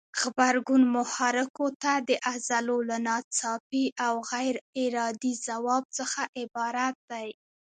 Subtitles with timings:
[0.19, 7.29] غبرګون محرکو ته د عضلو له ناڅاپي او غیر ارادي ځواب څخه عبارت دی.